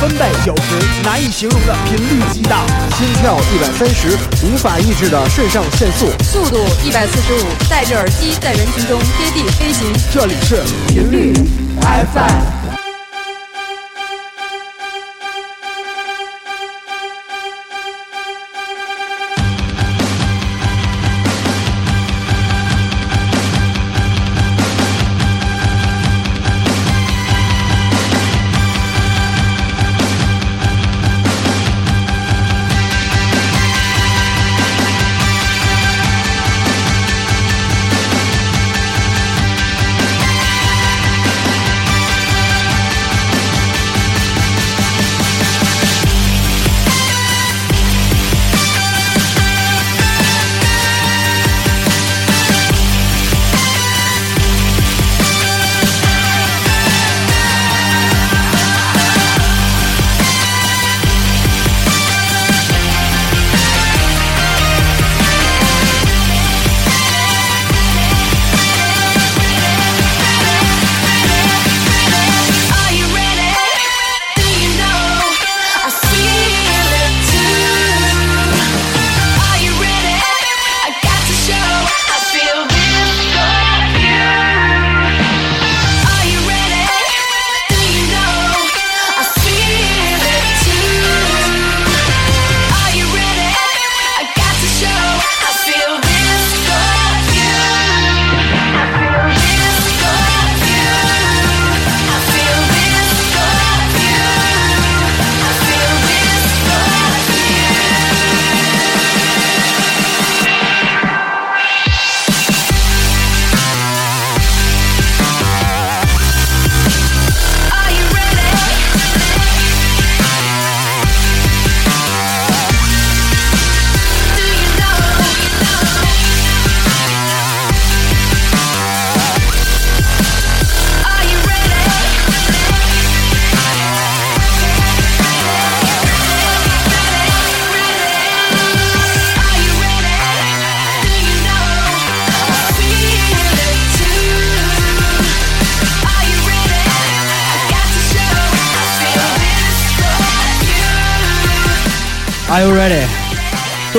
[0.00, 0.62] 分贝有时
[1.04, 2.66] 难以形容的频率激荡，
[2.96, 9.92] 心跳一百三十无法抑制的肾上腺素，速度一百四十五，戴着耳机在人群中贴地飞行。
[10.10, 11.34] 这里是频率
[11.82, 12.59] FM。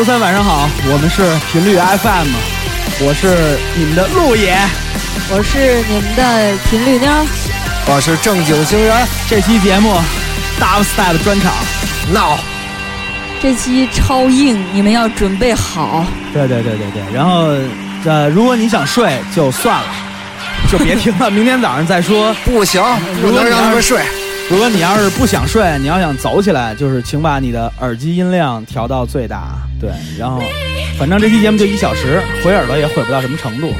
[0.01, 2.27] 周三晚上好，我们是频率 FM，
[3.05, 4.57] 我是你们的路野，
[5.29, 7.11] 我是你们的频率妞，
[7.85, 8.97] 我是正经星人。
[9.29, 9.93] 这期节目
[10.59, 11.53] Double Step 专场，
[12.11, 12.39] 闹，
[13.43, 16.03] 这期超硬，你们要准备好。
[16.33, 17.49] 对对对对对，然后
[18.03, 19.87] 呃，如果你想睡就算了，
[20.71, 22.33] 就别听了，明天早上再说。
[22.43, 22.81] 不行，
[23.21, 24.01] 不能让他们睡。
[24.51, 29.89] 如果你要是不想睡，你要想走起来，就是请把你的耳机音量调到最大，对，
[30.19, 30.43] 然后
[30.99, 33.73] 反正这期节目就一小时，毁耳朵也毁不到什么程度，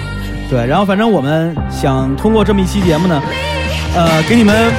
[0.50, 3.22] 对，然后反正我们想通过这么一期节目呢，
[3.94, 4.72] 呃，给你们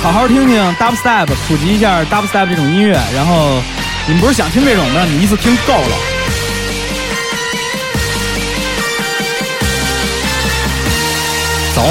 [0.00, 3.60] 好好听听 dubstep，普及一下 dubstep 这种音乐，然后
[4.06, 5.96] 你们不是想听这种的，你一次听够了，
[11.74, 11.82] 走。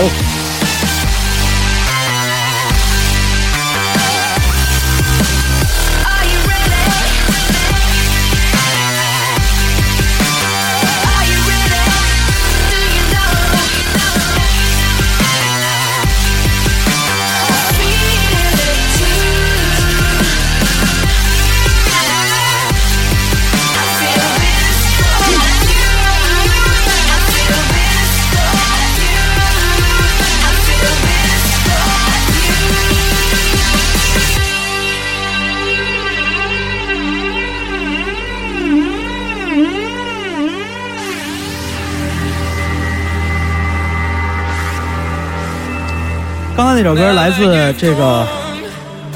[46.84, 48.25] 那首歌来自这个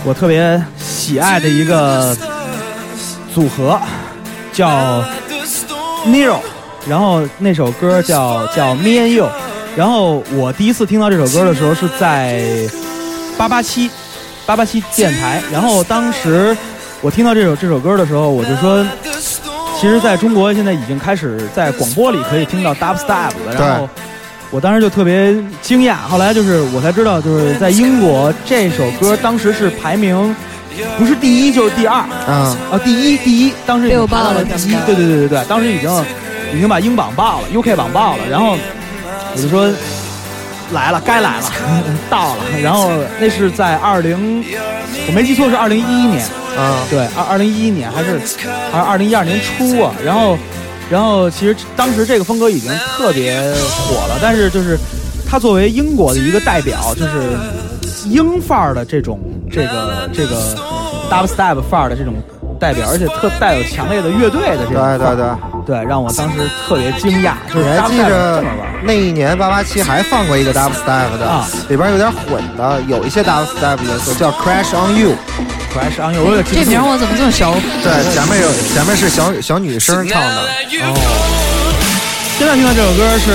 [0.03, 2.15] 我特别喜爱的一个
[3.33, 3.81] 组合，
[4.53, 5.03] 叫
[6.05, 6.37] Nero，
[6.87, 9.27] 然后那首歌叫叫 Me and You，
[9.75, 12.43] 然后我第一次听到这首歌的时候是在
[13.35, 13.89] 八八七
[14.45, 16.55] 八八七电台，然后当时
[17.01, 18.85] 我听到这首这首歌的时候，我就说，
[19.81, 23.89] 其实在中国现在已经开始在广播里可以听到 Dubstep 了，然后。
[24.55, 30.33] 我当时就特别惊讶，后来就是我才知道，就是在英国这首歌当时是排名，
[30.97, 32.33] 不是第一就是第二嗯
[32.71, 36.05] 啊第一第一，当时已经报了第一，对对对对对，当时已经
[36.55, 38.57] 已经把英榜爆了，UK 榜爆了，然后
[39.35, 39.69] 我就说，
[40.71, 41.51] 来了，该来了，
[42.09, 42.43] 到了。
[42.63, 44.41] 然后那是在二零，
[45.07, 46.25] 我没记错是二零一一年，
[46.57, 48.21] 啊，对，二二零一一年还是
[48.71, 49.93] 还是二零一二年初啊。
[50.05, 50.37] 然后，
[50.89, 53.39] 然后其实当时这个风格已经特别
[53.87, 54.77] 火了，但是就是
[55.27, 57.37] 他作为英国的一个代表，就是
[58.07, 59.19] 英范儿的这种
[59.51, 60.55] 这个这个
[61.09, 62.13] dubstep 范儿的这种
[62.59, 65.25] 代表，而且特带有强烈的乐队的这种对对对。
[65.65, 68.43] 对，让我当时特别惊讶，就是你还记着。
[68.83, 75.15] 那一年八八七还放过一个 dubstep 的，啊里边有点混的，有一些 dubstep 元素，叫 Crash on You。
[75.73, 77.55] Crash on You，我有点记不清这名我怎么这么熟？
[77.81, 80.41] 对，前面有前面是小小女生唱的，
[80.83, 80.93] 哦
[82.37, 83.31] 现在听到这首歌是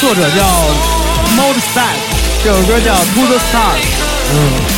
[0.00, 0.42] 作者叫
[1.36, 1.98] Mod Stack，
[2.42, 4.73] 这首歌叫 To the Stars。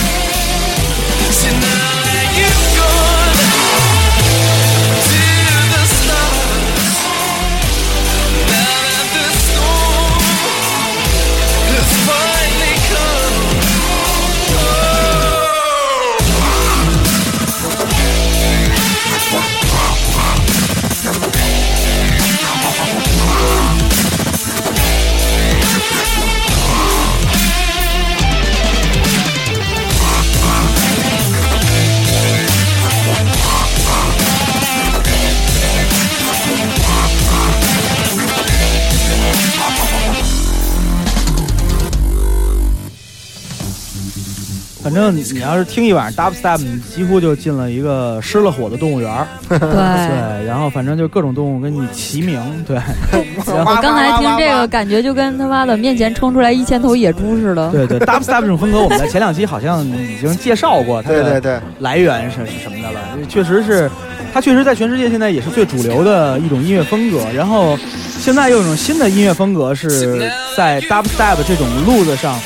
[44.87, 49.27] 反正你你要是听一晚上 dubstep，你几乎就进了一个失了火的动物园儿。
[49.51, 52.41] 对，对，然后反正就各种动物跟你齐名。
[52.65, 52.87] 对，然
[53.67, 57.69] 后我刚才听这个，感觉就跟他妈的面前冲出来一千头野猪似的。
[57.73, 63.01] 对对 dubstep 这种风格，我们在前两期好像已经介绍过它的对对对，来源是是什么的了。
[63.29, 63.91] 确实是，
[64.33, 67.19] 它确实在全世界现在也是最主流的一种音乐风格。
[67.35, 67.77] 然后
[68.21, 72.39] 现在又有一种新的音乐风格是在 dubstep 这种路子上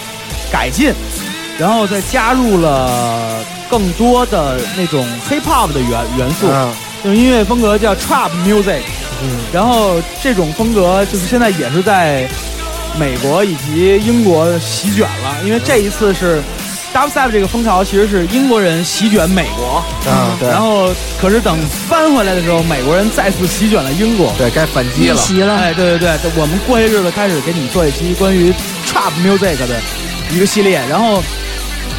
[0.51, 0.91] 改进，
[1.61, 6.47] 然后再加入了更多的那种 hip hop 的元元素。
[6.51, 6.73] 嗯，
[7.03, 8.81] 这种音乐风格叫 trap music，
[9.23, 12.27] 嗯，然后这种风格就是现在也是在
[12.99, 16.43] 美国以及英国席卷了，因为这一次是
[16.95, 20.49] dubstep 这个风潮其实是英国人席卷美国，啊，对。
[20.49, 20.91] 然，后
[21.21, 24.33] 可是等翻回来的时候，美国人再次席卷了英国。
[24.39, 28.51] 对该反击了，了，哎，对对对，我们过些日子开始给你做一期关于
[28.87, 29.81] trap music 的
[30.33, 31.23] 一个系列，然后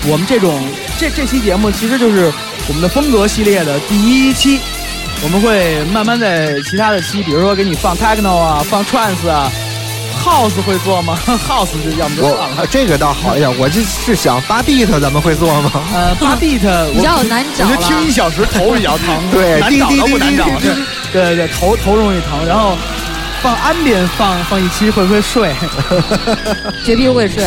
[0.09, 0.59] 我们这种
[0.97, 2.31] 这这期节目其实就是
[2.67, 4.59] 我们的风格系列的第一期，
[5.23, 9.51] 我们会慢慢在其他的期，比如说给你放 techno 啊，放 trance 啊
[10.23, 11.17] ，house 会做吗？
[11.47, 12.65] house 就要么就算了。
[12.67, 15.71] 这个倒好一点，我就是想八 beat 咱们会做吗？
[15.93, 18.11] 呃，八 beat 比较难找我觉得听一。
[18.11, 20.73] 小时头比较疼， 对难找都不难找对
[21.13, 22.75] 对对，头头容易疼，然后
[23.41, 25.53] 放安边放放一期会不会睡？
[26.83, 27.45] 绝逼会睡。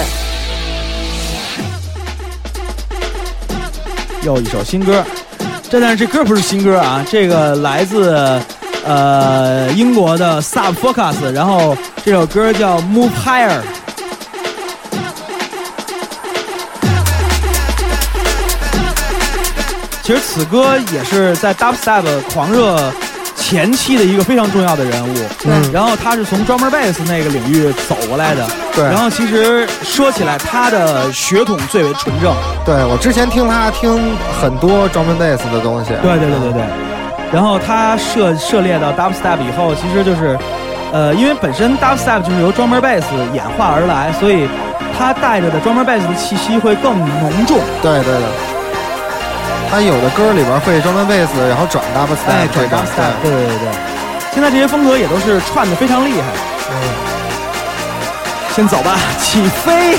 [4.24, 5.04] 又一首新歌，
[5.70, 8.40] 这但是这歌不是新歌啊，这个来自
[8.86, 13.60] 呃英国的 Sub Focus，然后这首歌叫 Move Higher。
[20.02, 22.92] 其实此歌也是在 Dubstep 狂热
[23.36, 25.70] 前期的一个非常重要的人物，嗯。
[25.72, 32.34] 然后他是从 drummer bass 那个领域走过来的，对然后其实说起来，他的血统最为纯正，
[32.64, 36.62] 对我之前听他听很多 drum and bass 的东西，对对对对对。
[37.32, 40.38] 然后他涉涉猎到 dubstep 以后，其实就是，
[40.92, 44.48] 呃，因为本身 dubstep 就是由 drummer bass 演化而来，所以
[44.98, 47.58] 他带着的 drummer bass 的气息会更浓重。
[47.82, 48.26] 对对对，
[49.70, 53.68] 他有的歌里边会 drum bass，然后转 dubstep，哎，转 dubstep，对对对对。
[54.32, 56.26] 现在这些风格也都是串的非常厉害。
[56.70, 56.74] 嗯，
[58.54, 59.98] 先走吧，起飞。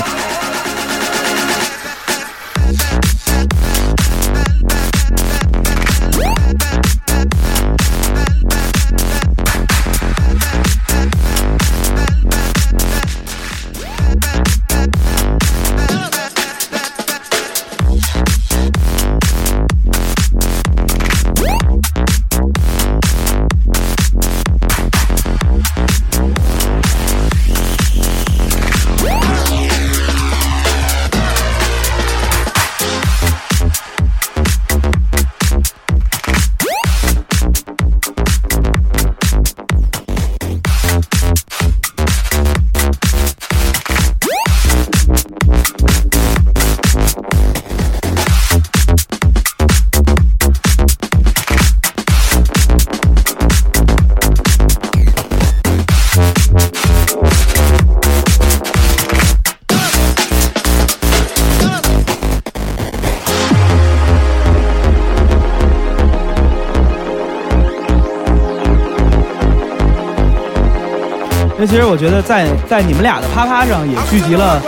[71.76, 74.58] 其实我觉得在在你们俩的啪啪上也聚集了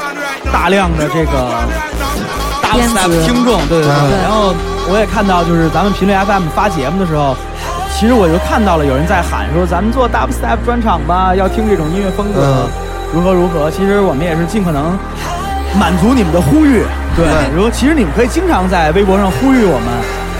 [0.52, 1.56] 大量的这个
[2.60, 4.10] 大编 step 听众，对对对。
[4.12, 4.52] 对然后
[4.92, 7.34] 我也看到，就是咱们频率 FM 发节目的时候，
[7.96, 12.68] 其实我就看到了有人在喊说，咱们做 dubstep 专场吧，要听这种音乐风格，嗯
[13.14, 13.70] 如何如何。
[13.70, 14.92] 其实我们也是尽可能
[15.80, 16.84] 满足你们的呼吁，
[17.16, 17.24] 对。
[17.24, 19.88] 对如果其实你们可以经常在微博上呼吁我们，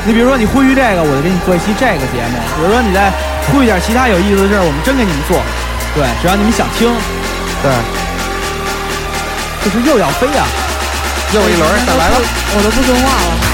[0.05, 3.09] 你比如说你呼吁这个，我就给你做一期这个节目；比如说你再
[3.49, 5.41] 呼吁点其他有意思的事儿，我们真给你们做。
[5.99, 6.89] 对，只要你们想听，
[7.61, 7.73] 对，
[9.65, 10.47] 这是又要飞啊！
[11.35, 12.21] 又一轮再来了。
[12.55, 13.48] 我都不说话了。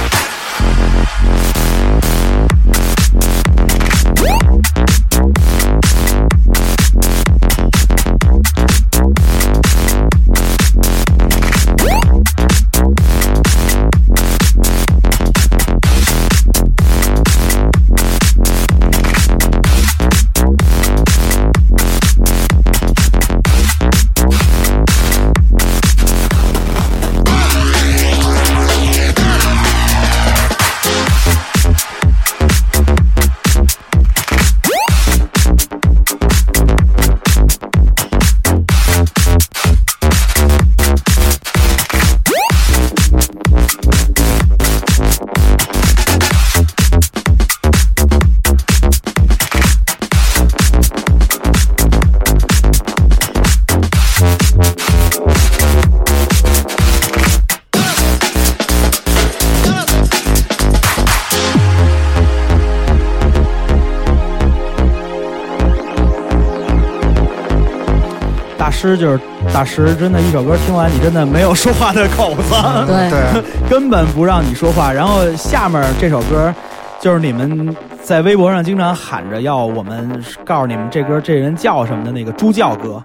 [68.84, 69.18] 师就是
[69.52, 72.54] 大师，真的，一首歌听完你真的没有说话的口子，
[72.86, 74.92] 对， 根本不让你说话。
[74.92, 76.54] 然后下面这首歌，
[77.00, 83.02] 就是你们在微博上经常喊着要我们告诉你们这歌这人叫什么的那个猪叫哥。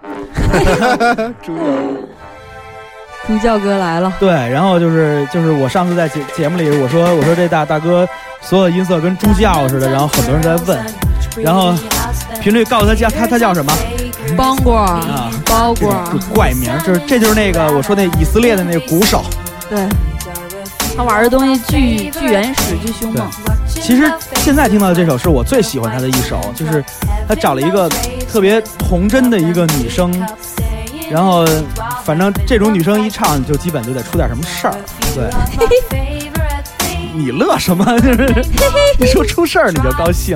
[3.26, 8.08] 猪叫哥来了，对，然后就是就是我上次在节节目里我说我说这大大哥
[8.42, 10.78] 所有音色跟猪叫似的，然后很多人在问，
[11.38, 11.74] 然后
[12.42, 13.72] 频率告诉他叫他他叫什么
[14.36, 15.29] 邦果啊？
[15.60, 19.26] 包果，这怪名，就是这就是那个我说那以色列的那个鼓手。
[19.70, 19.78] 对，
[20.96, 23.30] 他玩的东西巨巨原始、巨凶猛。
[23.68, 26.82] 其实现在听到的这首是我最喜欢他的一首，就是
[27.28, 27.90] 他找了一个
[28.32, 30.10] 特别童真的一个女生，
[31.12, 31.46] 然后
[32.06, 34.76] 反正这种女生一唱就基本就得出点什么事儿。
[35.14, 35.30] 对，
[37.14, 38.00] 你乐什么？
[38.00, 38.46] 就 是
[38.98, 40.34] 你说出事儿你就高兴。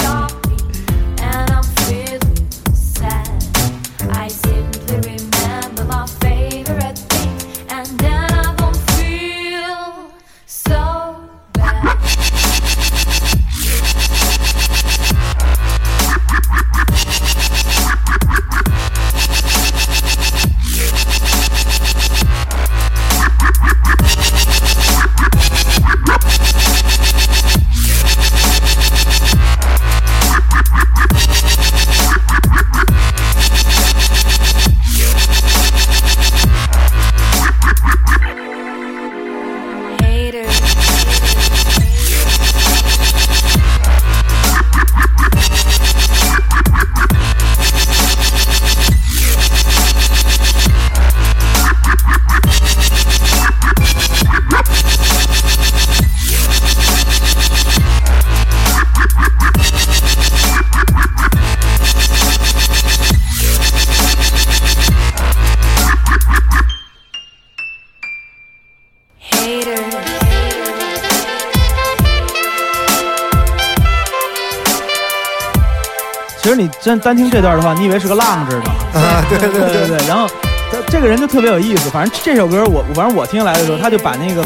[77.04, 78.64] 单听这段的话，你以为是个浪子呢。
[78.94, 80.28] 啊，对对对对对，然后
[80.72, 81.90] 他这个人就特别有意思。
[81.90, 84.44] 反正这首歌我反正我听下来的时候，他就把那个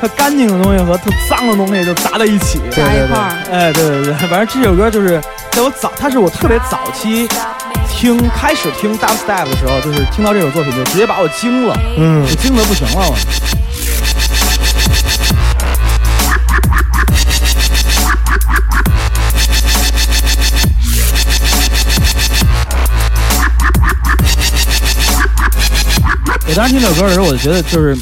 [0.00, 2.60] 特干净的东西和特脏的东西就砸在一起。
[2.70, 5.20] 对砸一块儿，哎，对对对，反正这首歌就是
[5.50, 7.28] 在我早，他是我特别早期
[7.88, 13.16] 听开始听 dubstep 的时候，就是听到这首作品就直接把我惊了，嗯就惊得不行了我。
[26.60, 27.96] 当时听这首歌的时候，我就觉得就是，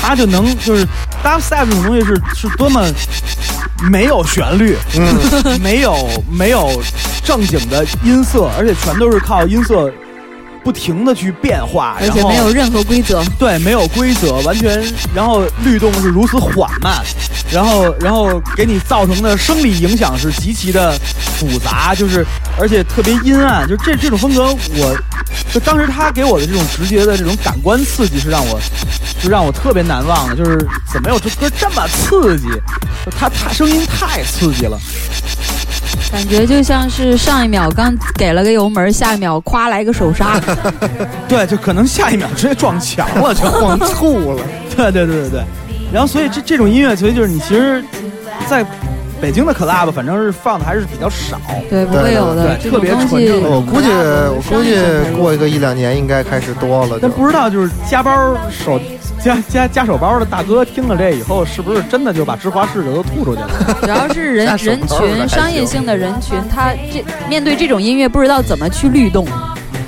[0.00, 0.86] 他就能就是
[1.24, 2.86] dubstep 这种东西是是多么
[3.90, 5.18] 没有旋律，嗯，
[5.60, 6.80] 没有没有
[7.24, 9.90] 正经的音色，而且全都是靠音色
[10.70, 13.24] 不不停的去变化，而且没有任何规则。
[13.36, 14.80] 对，没有规则，完全，
[15.12, 17.02] 然后律动是如此缓慢，
[17.50, 20.96] 然后然后给你造成的生理影响是极其的
[21.36, 22.24] 复杂，就是
[22.56, 24.44] 而且特别阴暗，就这这种风格
[24.76, 24.96] 我，
[25.52, 28.60] 就当时他给我的这种直觉的这种感官刺激是让我，
[29.20, 30.56] 就让我特别难忘的，就是
[30.92, 32.46] 怎么有这歌这么刺激，
[33.04, 34.78] 就他他声音太刺激了，
[36.10, 40.40] 感觉就像是上一秒刚给了个油门，下一秒夸来个手刹。
[41.28, 44.42] 对，就可能下一秒直接撞墙了，就晃吐了。
[44.76, 45.42] 对对对对对，
[45.92, 47.82] 然后所以这这种音乐，所以就是你其实
[48.48, 48.64] 在
[49.20, 51.38] 北京的 club 反正是放的还是比较少，
[51.68, 52.90] 对，不会有的特别。
[53.06, 54.74] 纯正的我估计，我估计
[55.16, 56.98] 过一个一两年应该开始多了。
[57.00, 58.80] 但不知道就是加班手
[59.22, 63.50] 夹夹夹手包的大哥听了这以后，是不是真的就把芝华士的都吐出去了？
[63.82, 69.26] 主要是人人群商业性的人群，他这面对这种音乐不知道怎么去律动。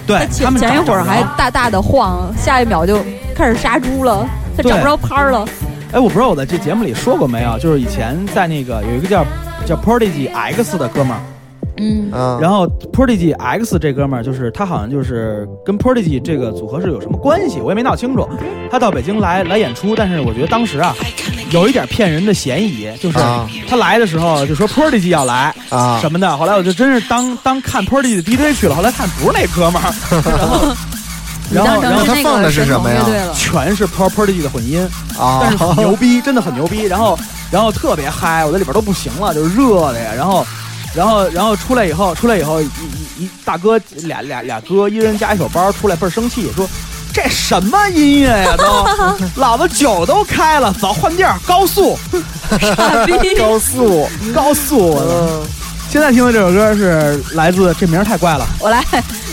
[0.07, 2.99] 对他前们前一会儿还大大的晃，下一秒就
[3.35, 5.47] 开始杀猪了，他找不着拍儿了。
[5.93, 9.25] 哎，我不知道我在这节目里说过没有，就是以前在那个有一个叫
[9.65, 11.21] 叫 Prodigy X 的哥们儿，
[11.83, 18.29] 嗯，嗯，然后 Prodigy X 这哥们儿就是他好像就是跟 Prodigy 这个组合是有什么关系，我也没闹清楚。
[18.71, 20.95] 他到北京来来演出，但是我觉得当时啊
[21.51, 29.93] 有一点骗人的嫌疑，就是啊他来的时候就说 Prodigy 要来啊什么的，后来我就真是当当看 Prodigy 的 DJ 去了，后来看不是那哥们儿，
[31.53, 33.05] 然后然后然后他放的是什么呀。
[33.35, 34.81] 全是 Pro Prodigy 的混音。
[35.19, 36.85] 啊，但是很牛逼，真的很牛逼。
[36.85, 37.19] 然后，
[37.51, 40.13] 然后特别嗨，我在里边都不行了，就是热的呀。
[40.17, 40.47] 然后，
[40.95, 46.69] 然后，然后出来以后，出来以后，一一一大哥俩俩俩哥，一人夹一手包，出来倍儿生气，说
[47.13, 48.87] 这什么音乐呀都，
[49.41, 51.99] 老子酒都开了，走换地儿，高速，
[52.61, 53.13] 傻逼。
[53.39, 54.99] 高速，高速。
[54.99, 55.43] 嗯，
[55.91, 58.85] 现在听的这首歌是来自这名儿太怪了，我来，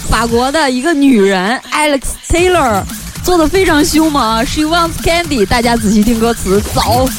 [0.09, 2.83] 法国的一个女人 Alex Taylor
[3.23, 7.09] 做的非常凶猛，She wants candy，大家仔细听歌词，走。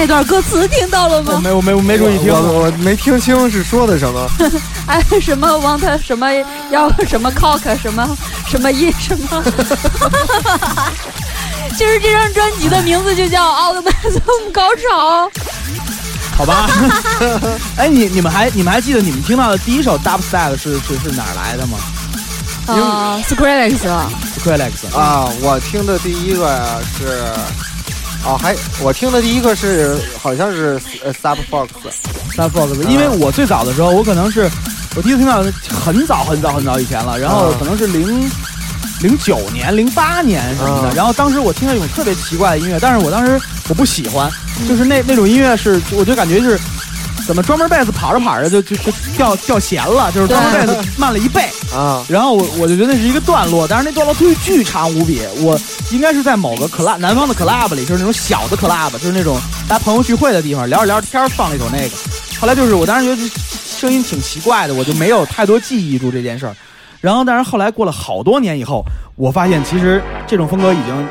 [0.00, 1.32] 那段歌词听到了吗？
[1.34, 2.32] 我没我没我没注意听。
[2.32, 4.26] 我我没听清是说的什么。
[4.88, 6.26] 哎，什么 want 什么
[6.70, 8.16] 要什么 cock 什么
[8.48, 9.44] 什么音什么，
[11.76, 15.28] 就是这张专辑的名字就叫《Orgasm 高潮》。
[16.34, 16.66] 好吧。
[17.76, 21.76] 哎，你你们还你们还记得你们听到的第一首 dubstep 是是是哪儿来的吗
[22.68, 27.22] 啊 s c r e l e x？Skrillex 啊，我听的第一个呀是，
[28.24, 34.48] 哦，还我听的第一个是好像是呃 Sub Fox，s u b Fox，因为我最早的时候，我可能是
[34.94, 38.30] 我第一次听到很早很早很早以前了，然后啊可能是零
[39.00, 44.30] 零九年、零八年什么的，啊然后当时我听到一种特别奇怪的音乐，但是我当时我不喜欢，
[44.68, 46.58] 就是那那种音乐是，我就感觉是。
[47.26, 55.20] 怎么专门贝斯跑着跑着就就就掉掉弦了，就是专门贝斯慢了一倍，啊，然后我我就觉得那是一个段落，但是那段落巨巨长无比。
[55.42, 55.58] 我
[55.90, 61.96] 应该是在某个 club 南方的 club 里，就是那种小的 club，就是那种大家朋友聚会的地方，聊着聊着天儿放了一首那个。
[62.40, 66.56] 后来就是我当时觉得这声音挺奇怪的，我就没有太多记忆住这件事儿。
[67.00, 68.84] 然后但是后来过了好多年以后，
[69.16, 71.08] 我发现其实这种风格已经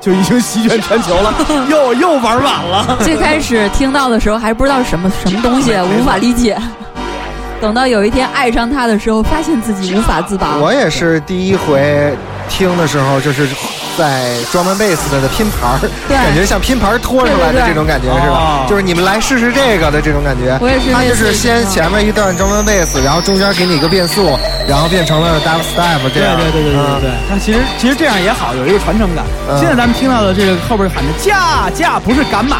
[0.00, 1.32] 就已经席卷全球了，
[1.68, 2.96] 又又玩晚了。
[3.02, 6.56] 最开始听到的时候还不知道是什么什么东西， 无法理解。
[7.60, 10.56] 等到有一天爱上他的时候，发现自己无法自拔。
[10.58, 12.12] 我也是第一回
[12.48, 13.48] 听的时候，就是
[13.98, 18.66] 在 drum and bass 的拼盘儿，对感觉像拼盘儿拖出来的对对对这种感觉是哦吧？
[18.70, 20.56] 就是你们来试试这个的这种感觉。
[20.62, 26.36] 我也是他就是先前面一段 drum and bass，然后中间给你一个变速，然后变成了 dub step 这对样。
[26.38, 29.24] 对对对对嗯对，它其实其实这样也好，有一个传承感。
[29.50, 32.58] 嗯现在咱们听到的这个后边喊的驾驾不是赶马，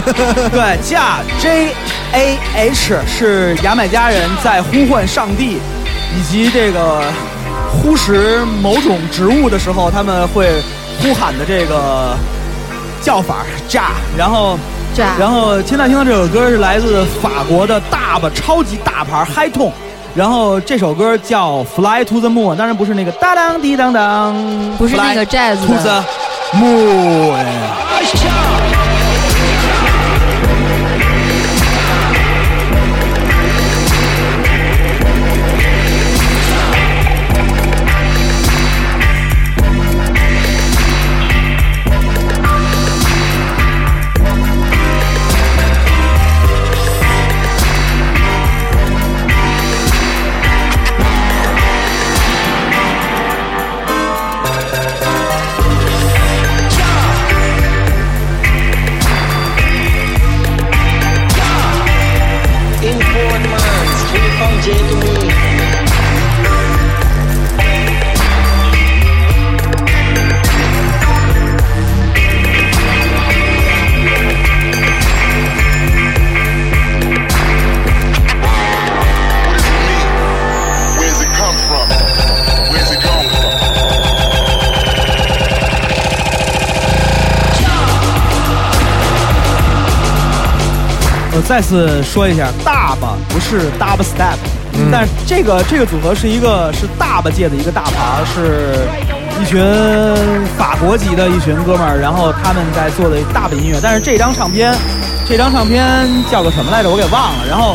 [0.50, 1.74] 对驾 J
[2.12, 5.58] A H 是牙买加人在呼唤上帝，
[6.16, 7.02] 以及这个
[7.88, 10.46] 呼食某种植物的时候，他们会
[11.00, 12.14] 呼喊的这个
[13.00, 14.58] 叫法炸，然后。
[14.94, 19.70] 这样然后现在听到这首歌是来自法国的大吧超级大牌 High Tone，
[20.14, 24.34] 然后这首歌叫 Fly to the Moon，当然不是那个当当滴当当，
[24.76, 26.04] 不是那个 jazz to 的
[26.52, 27.44] the Moon。
[91.58, 94.36] 再次说一下，大吧不是 dub step，、
[94.92, 98.86] 但是这个这个组合是一个是大吧界的一个大牌，是
[99.42, 99.60] 一群
[100.56, 103.80] 法国籍的一群哥们儿，然后他们在做的大吧音乐。
[103.82, 104.72] 但是这张唱片，
[105.28, 105.84] 这张唱片
[106.30, 106.88] 叫个什么来着？
[106.88, 107.44] 我给忘了。
[107.50, 107.74] 然后，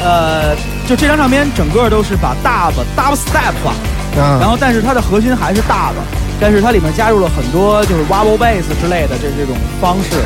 [0.00, 0.54] 呃，
[0.88, 2.70] 就这张唱片整个都是把 dub
[3.16, 3.74] step 化，
[4.16, 5.96] 嗯然后但是它的核心还是大吧，
[6.40, 10.16] 但是它里面加入了很多就是 wobble bass 之类的这这种方式。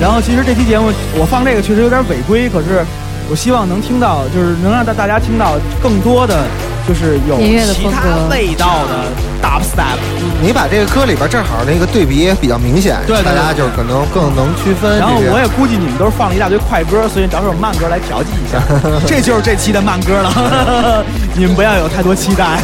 [0.00, 2.84] 然后其实这期节目我放这个确实有点违规，可是
[3.30, 6.46] 我希望能听到，就是能让大大家听到更多的
[6.86, 7.36] 就是有
[7.74, 9.98] 其他味道的 dubstep。
[10.40, 14.98] 你把这个歌里边正好那个对比也比较明显，对大家就可能更能区分。
[14.98, 18.62] 然后我也估计你们都是放了一大堆快歌，所以找首慢歌来调剂一下。
[19.04, 21.04] 这就是这期的慢歌了，
[21.34, 22.62] 你们不要有太多期待。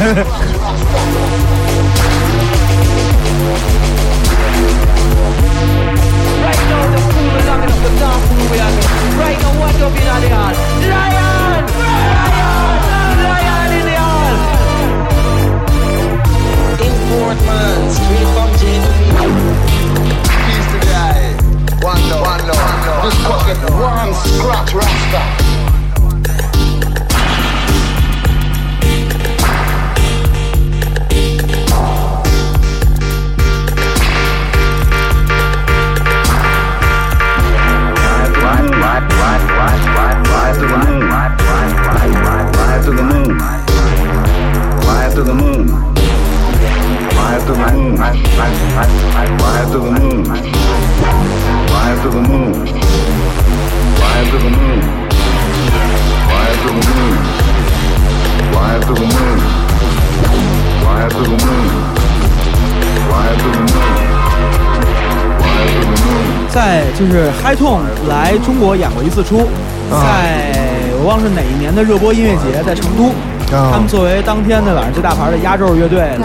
[68.07, 69.47] 来中国演过一次出，
[69.89, 70.51] 在
[70.99, 73.09] 我忘了是哪一年的热播音乐节，在成都，
[73.55, 76.17] 啊他们作为当天的晚上最大牌的压轴乐队来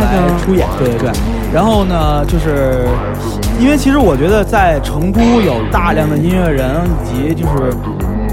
[0.44, 1.10] 出演，对对对。
[1.52, 2.86] 然后呢，就是
[3.58, 6.80] 因为其实我觉得在成都有大量的音乐人
[7.12, 7.72] 以及就是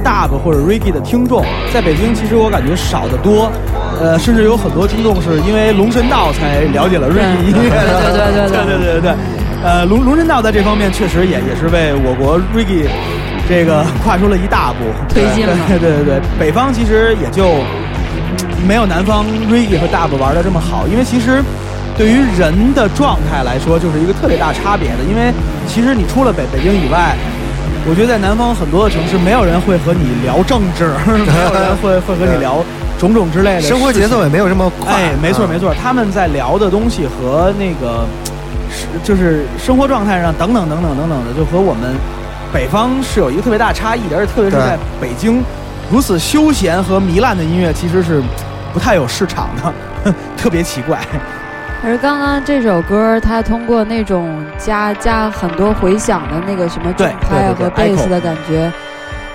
[0.03, 3.51] Dub 或者 Reggae 的听众，在北京其实我感觉少得多。
[3.99, 9.15] 呃，甚至有很多听众是因为龙神道才了解了 Reggae 音乐对对对对对对 对对。
[9.63, 12.85] 呃，龙龙神道在这方面确实也也是为我国 reggae
[13.47, 17.55] 这个 跨出了一大步， 推进了对对对对，北方其实也就
[18.67, 21.43] 没有南方 reggae 和 dub 玩的这么好，因为其实
[21.97, 25.03] 对于人的状态来说，就是一个特别大差别的。
[25.09, 25.33] 因为
[25.67, 27.15] 其实你除了北北京以外，
[27.89, 32.63] 我觉得在南方很多的城市，没有人会和你聊政治， 没有人会会和你聊
[32.99, 34.93] 种种之类的生活节奏也没有这么快。
[34.93, 38.05] 哎，没错啊没错，他们在聊的东西和那个
[38.69, 41.95] 是就是生活状态上等等等等等等的，就和我们
[42.57, 45.43] 北方是有一个特别大差异的，而且特别是在北京，
[45.91, 48.19] 如此休闲和糜烂的音乐其实是
[48.73, 50.99] 不太有市场的， 特别奇怪。
[51.83, 58.73] 而刚刚这首歌，它通过那种加加很多回响的那个什么对重拍啊和贝斯的感觉，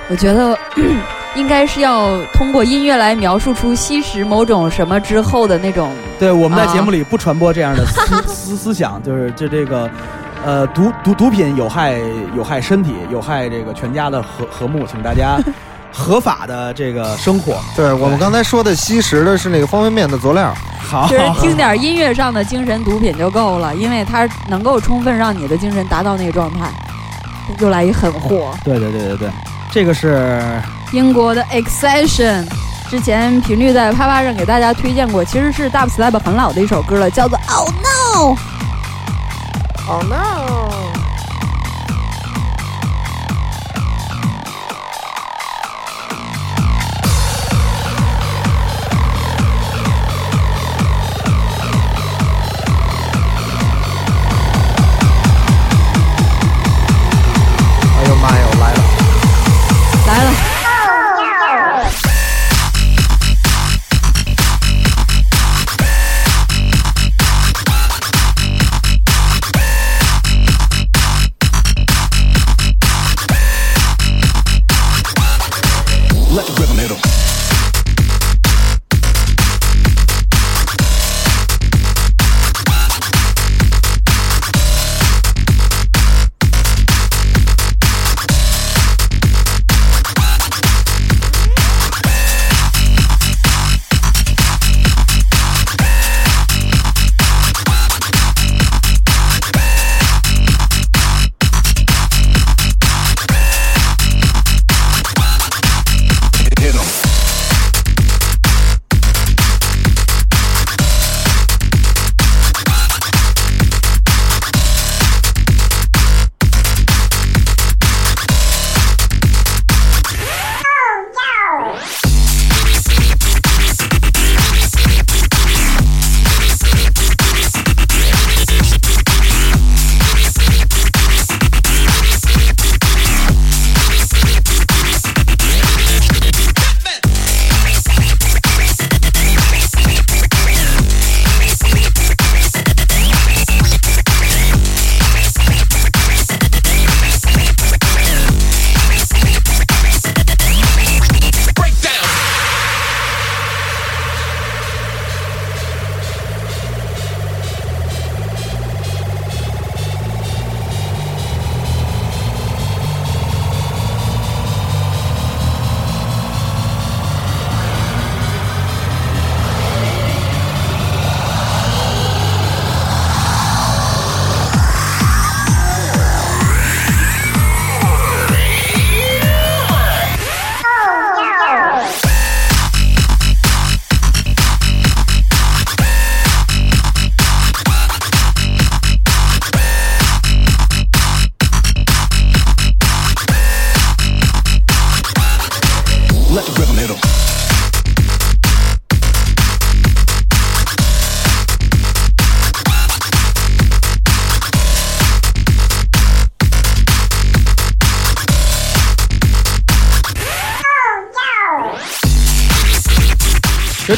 [0.09, 0.59] 我觉得
[1.37, 5.93] 应该是要通过音乐来描述出吸食某种什么之后的那种。
[6.19, 9.89] 对，我们在啊节目里不传播这样的思 思思想，就是就这个，
[10.45, 11.95] 呃，毒毒毒品有害
[12.37, 15.39] 有害身体，有害这个全家的和和睦，请大家
[15.93, 17.61] 合法的这个生活。
[17.77, 26.69] 对我们刚才说的吸食的是那个方便面的佐料，好就是听点音乐上的精神毒品就够了，因为它能够充分让你的精神达到那个状态。
[27.59, 29.29] 又来一狠货，对对对对对，
[29.71, 30.41] 这个是
[30.93, 32.47] 英国的 Accession，
[32.89, 38.37] 之前频率在啪啪上给大家推荐过，其实是 Dubstep 很老的一首歌了，叫做 Oh No。
[39.85, 41.02] Oh no！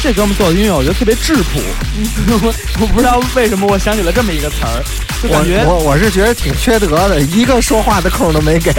[0.05, 1.59] 这哥们做的音乐，我觉得特别质朴。
[2.43, 4.83] 我 我不知道为什么我想起了这么一个词儿，
[5.23, 8.71] 就感觉我我我是觉得挺缺德的，一个说话的空都没给。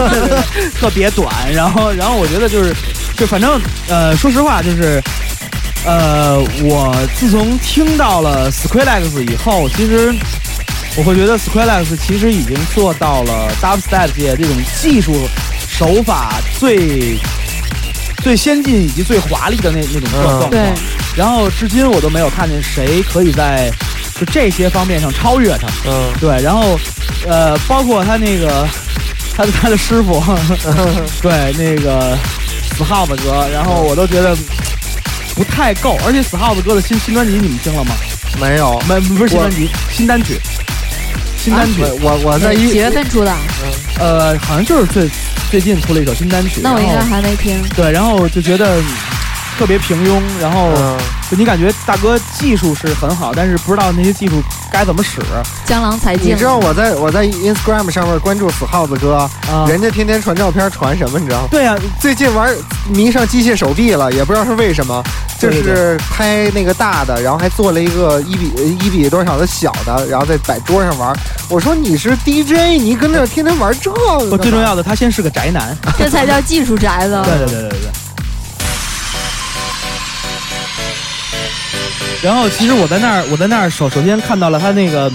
[0.80, 1.30] 特别短。
[1.52, 2.74] 然后，然后我觉得就是，
[3.14, 5.02] 就反正呃，说实话就是，
[5.84, 10.14] 呃，我自从听到了 Skrillex 以后，其实
[10.96, 15.28] 我会觉得 Skrillex 其实已经做到了 Dubstep 界这种技术
[15.68, 17.18] 手法最
[18.24, 20.50] 最先进以及最华丽的那那种状状况。
[20.50, 20.72] 对，
[21.14, 23.70] 然后至今我都没有看见谁可以在
[24.18, 25.68] 就这些方面上超越他。
[25.86, 26.80] 嗯，对，然后
[27.28, 28.66] 呃，包括他那个
[29.36, 30.22] 他的他的师傅，
[31.20, 32.16] 对那个
[32.74, 34.34] 死耗子哥，然后我都觉得
[35.34, 37.94] 不太够，而且死耗子哥的新新专辑你们听了吗？
[38.40, 38.80] 没有。
[38.88, 40.40] 没不是新专辑，新单曲，
[41.36, 43.32] 新单曲，我我我在一几月份出的？
[44.00, 45.08] 呃，好像就是最
[45.54, 47.62] 最近出了一首新单曲，那我应该然后还没听。
[47.76, 48.82] 对，然后就觉得
[49.56, 50.98] 特别平庸，然后嗯
[51.30, 55.20] 就你感觉大哥技术是很好，但是不知道那些技术该怎么使。
[55.64, 56.32] 江郎才尽。
[56.32, 59.14] 你知道我在我在 Instagram 上面关注死耗子哥，
[59.48, 61.20] 啊人家天天传照片，传什么？
[61.20, 61.48] 你知道吗？
[61.52, 62.52] 对呀、最近玩
[62.88, 65.00] 迷上机械手臂了，也不知道是为什么，
[65.50, 68.50] 这对对是拍那个大的，然后还做了一个一比
[68.84, 71.14] 一比多少的小的，然后再摆桌上玩。
[71.48, 75.76] 我说你是 DJ，你跟那儿天天玩这个，不，最重要的，他先是个宅男。
[75.98, 77.20] 这才叫技术宅子。
[77.24, 77.90] 对对对对对对。
[82.22, 85.12] 然后其实我在那儿，我在那儿首首先看到了他那个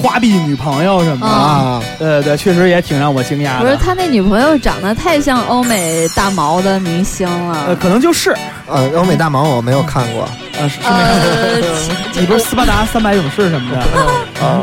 [0.00, 3.76] 花臂女朋友什么的，啊，对对对，确实也挺让我惊讶不是。
[3.76, 8.32] 他那女朋友长得太像欧美大毛的明星了呃，可能就是，
[8.66, 10.94] 呃，欧美大毛我没有看过呃，是是没有。
[10.94, 11.78] 呃，
[12.20, 13.80] 你不是斯巴达三百勇士什么的？
[14.46, 14.62] 啊，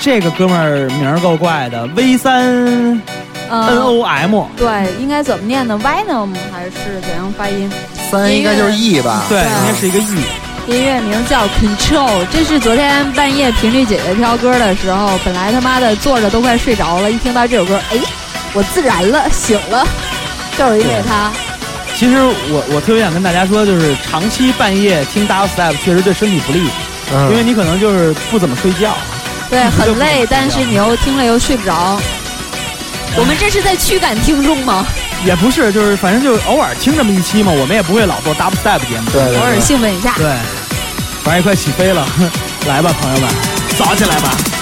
[0.00, 3.02] 这个哥们儿名儿够怪的，V 三 N
[3.50, 7.68] 呃，O M，对，应该怎么念呢？Venom 还是怎样发音？
[8.08, 9.24] 三应该就是 E 吧？
[9.28, 10.24] 对应该是一个 E。
[10.70, 17.98] 音乐名叫 Control，这是昨天半夜频率姐姐挑歌的时候，本来他妈的坐着都快睡着了，一听到这首歌，哎，
[18.52, 19.84] 我自然了，醒了，
[20.56, 21.32] 就是因为他。
[21.96, 26.68] 其实我我特别想跟大家说，就是长期半夜听 Dubstep 确实对身体不利，
[27.12, 28.94] 嗯，因为你可能就是不怎么睡觉。
[29.50, 32.00] 对，很累，但是你又听了又睡不着。
[33.16, 34.86] 我们这是在驱赶听众吗？
[35.26, 39.10] 也不是，就是反正就偶尔听这么一期嘛，我们也不会老做 dubstep 节目。
[39.10, 40.14] 对对偶尔，兴奋一下。
[40.16, 40.32] 对，
[41.24, 42.06] 反正快起飞了，
[42.66, 43.28] 来吧，朋友们，
[43.76, 44.59] 扫起来吧。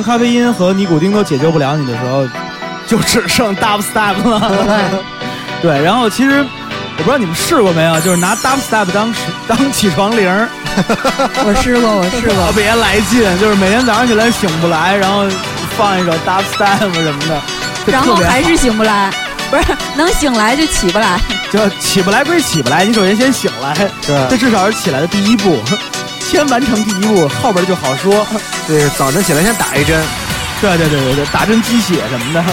[0.00, 2.26] 当咖啡因和尼古丁都解救不了你的时候，
[2.86, 4.90] 就只剩 dubstep 了。
[5.60, 9.14] 对，然后其实我不知道你们试过没有，就是拿 dubstep 当
[9.46, 10.48] 当起床铃儿，
[11.44, 12.52] 我试过，我试过特。
[12.52, 13.20] 别来劲。
[13.38, 15.26] 就是每天早上起来醒不来，然后
[15.76, 17.42] 放一首 dubstep 什么的，
[17.84, 19.12] 然后还是醒不来，
[19.50, 19.64] 不是
[19.96, 21.20] 能醒来就起不来。
[21.52, 23.74] 就起不来归起不来，你首先先醒来，
[24.06, 25.58] 对这至少是起来的第一步。
[26.30, 28.24] 先完成第一步，后边就好说。
[28.64, 30.00] 对，早晨起来先打一针，
[30.60, 32.44] 对对对对对，打针鸡血什么的。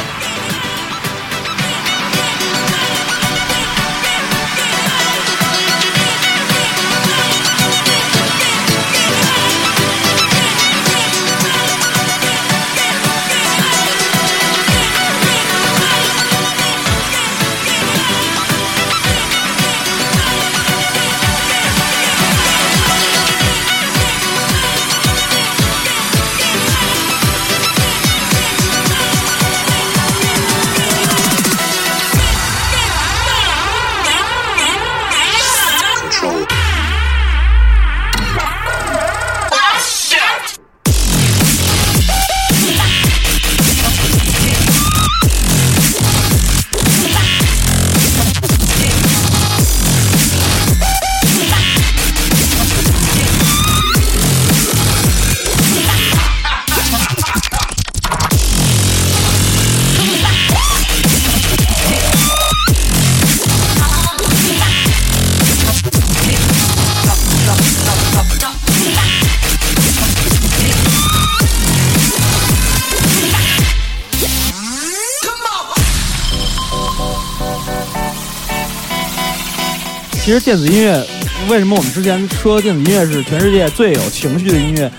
[80.48, 81.06] 电子音乐
[81.50, 84.90] 为什么我们之前说电子音乐是全世界最有情绪的音乐？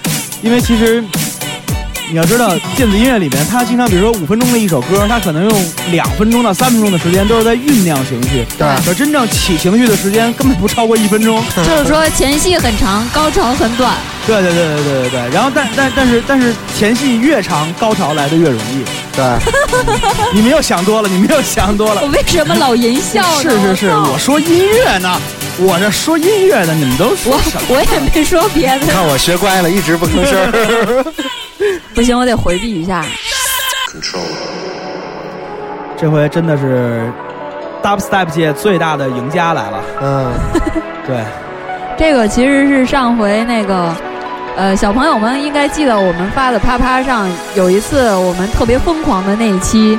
[0.42, 1.03] 因为其实
[2.11, 11.42] 你要知道，电子音乐里面，它经常比如说五分钟的一首歌，它可能用两分钟到三分钟的时间都是在酝酿情绪，对可真正起情绪的时间根本不超过一分钟。
[11.64, 13.96] 就是说前戏很长，高潮很短。
[14.26, 15.30] 对对对对对对对。
[15.32, 19.08] 然后但但但是但是前戏越长，高潮来的越容易。
[19.19, 19.25] 对，
[20.33, 22.09] 你们又想多了，你们又想多了我。
[22.09, 23.43] 为什么老淫笑呢？
[23.43, 25.21] 是是是，我说音乐呢，
[25.59, 27.66] 我这说音乐呢，你们都说我什么？
[27.71, 31.05] 我也没说别的，看我学乖了，一直不吭声儿。
[31.97, 33.05] 不行，我得回避一下。
[35.97, 37.12] 这回真的是
[37.83, 39.83] dubstep 界最大的赢家来了。
[40.01, 40.33] 嗯，
[41.05, 41.25] 对，
[41.99, 43.93] 这个其实是上回那个，
[44.59, 49.97] 呃，小朋友们应该记得我们发的啪啪上有一次我们特别疯狂的那一期，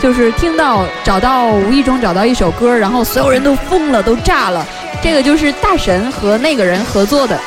[0.00, 4.66] 就是听到找到无意中找到一首歌，然后所有人都疯了，都炸了。
[5.02, 7.38] 这个就是大神和那个人合作的，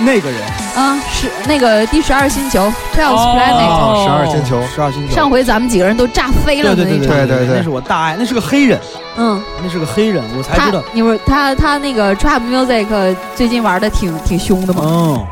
[0.00, 0.38] 那个人
[0.76, 4.04] 啊，是那个第十二星球 Twelve Planet。
[4.04, 5.14] 十二星球十二星球。
[5.14, 8.78] 上回咱们几个人都炸飞了对对对的那场，对对对那是我大爱，那是个黑人，
[9.16, 10.82] 嗯，那是个黑人，我才他知道。
[10.92, 14.82] 你不是他他那个 Trap Music 最近玩的挺挺凶的吗？
[14.84, 15.26] 嗯，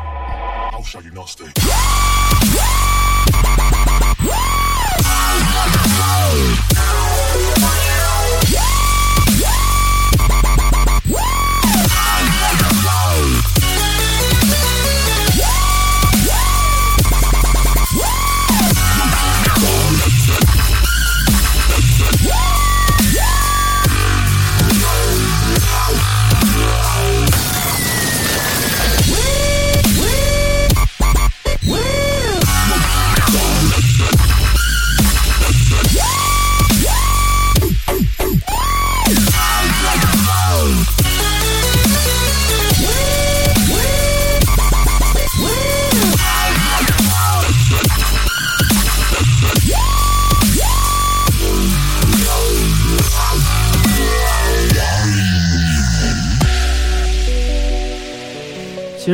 [1.25, 1.60] 其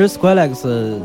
[0.07, 0.99] 实 Skrillex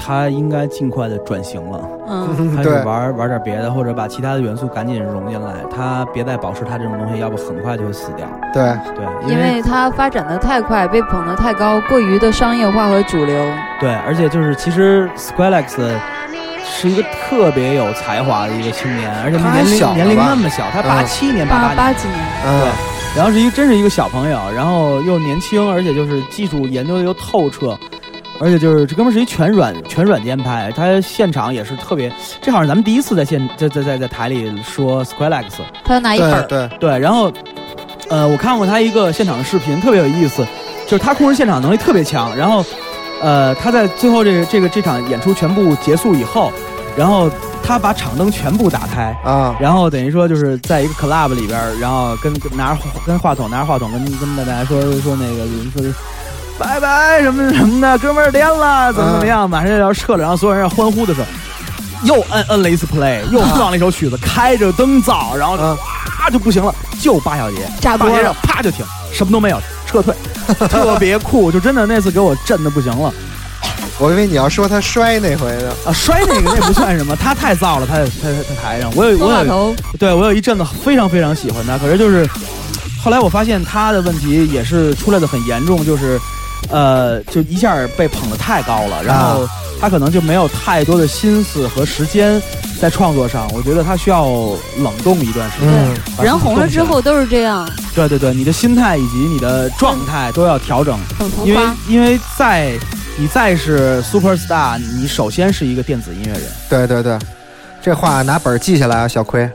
[0.00, 5.54] 他应该尽快的转型了，嗯， 开始玩玩点别的，或者把其他的元素赶紧融进来。
[5.74, 8.26] 他别再保持他这种东西，要不很快就会死掉。
[8.54, 8.62] 对，
[8.94, 13.34] 对，因为它发展的太快，被捧得太高，过于的商业化和主流。
[13.80, 15.76] 对，而且就是其实 Squillex
[16.64, 22.68] 是一个特别有才华的一个青年，而且他年龄年龄那么小，他嗯八七年八八八几年，嗯，
[23.16, 27.76] 然后是一个真是一个小朋友，然后又年轻，而且就是技术研究的又透彻。
[28.40, 35.46] 而且就是这哥们是一全软全软件派，他现场也是特别，这好像咱们第一次在现在在在在台里说 Skrillex，
[35.84, 37.32] 他拿一本对儿，对，对，然后，
[38.08, 40.46] 呃，我看过他一个现场的视频，特别有意思，
[40.86, 42.36] 就是他控制现场能力特别强。
[42.36, 42.64] 然后，
[43.20, 46.52] 呃，他在最后这个这个这场演出全部结束以后，
[46.96, 47.28] 然后
[47.62, 55.92] 他把场灯全部打开，啊，然后等于说就是在一个 club 里边，然后跟跟拿着跟话筒拿着话筒跟跟大家说说那个说是。
[56.58, 61.26] 拜拜什么什么的，哥们儿颠了，怎么怎么样，马上就要撤了，然后所有人要欢呼的时候，
[62.04, 65.76] 又摁摁了一次 play，又放了一首曲子，开着灯造，然后嗯
[66.20, 68.14] 哇就不行了，就八小节，炸锅了。
[68.14, 70.14] 八小节啪就停，什么都没有，撤退，
[70.68, 73.12] 特别酷，就真的那次给我震的不行了。
[74.00, 75.72] 我以为你要说他摔那回呢。
[75.84, 75.92] 啊！
[75.92, 82.28] 摔那个那不算什么， 他太燥了，他在他在台上，我有我有，对我有一阵子非常非常喜欢他，可是就是
[83.02, 86.20] 后来我发现他的问题也是出来的很严重，就是
[86.70, 89.50] 呃，就一下被捧得太高了，然后啊
[89.80, 92.40] 他可能就没有太多的心思和时间
[92.80, 93.48] 在创作上。
[93.54, 94.26] 我觉得他需要
[94.78, 96.24] 冷冻一段时间。
[96.24, 100.98] 人红了之后都是这样，对对对，你的心态以及你的状态都要调整，
[101.44, 101.76] 因为很浮夸。
[101.88, 102.72] 因为在
[103.16, 106.42] 你再是 super star，你首先是一个电子音乐人。
[106.68, 107.18] 对对对，
[107.80, 109.48] 这话拿本儿记下来啊，小葵，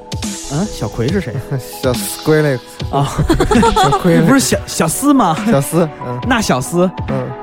[0.51, 1.33] 嗯，小葵是谁
[1.83, 2.59] 小 Skrillex
[2.93, 3.09] 啊？
[3.75, 5.35] 小葵不是小小司吗？
[5.49, 6.89] 小司，嗯那小司。
[7.09, 7.42] 嗯。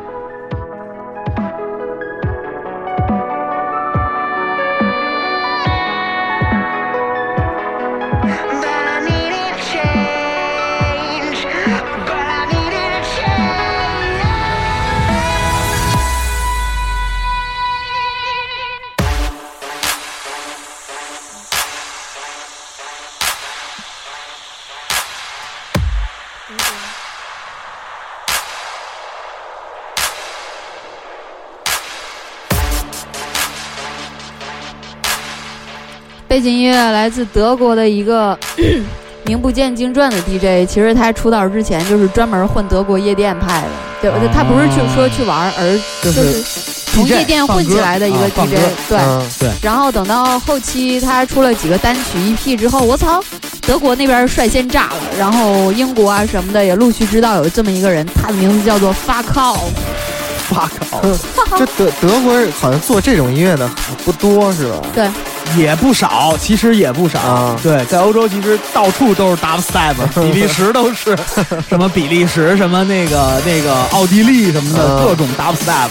[36.41, 38.36] 背景音乐来自德国的一个
[39.26, 43.68] 名不见经传的 DJ，其实他出道之前就是专门混德国夜店派的，
[44.01, 44.14] 对，哦。
[44.32, 48.57] 他不是去说去玩，而就就是是从夜店混起来的一个 DJ，
[48.88, 49.51] 对。
[49.62, 53.22] 然后等到后期他出了几个单曲 EP 之后，我操，
[53.66, 59.59] 德国那边率先炸了，然后英国啊什么的也陆续知道有这么一个人，他的名字叫做 Fuck Off。
[60.55, 61.01] 发考
[61.57, 63.68] 这 德德国人好像做这种音乐的
[64.05, 64.80] 不多是吧？
[64.94, 65.09] 对，
[65.57, 67.18] 也不少，其实也不少。
[67.20, 67.57] 啊。
[67.62, 71.16] 对，在欧洲其实到处都是 dubstep， 比利时都是，
[71.68, 75.05] 什么比利时，什么那个那个奥地利什么的，嗯。
[75.05, 75.88] 各种 dubstep。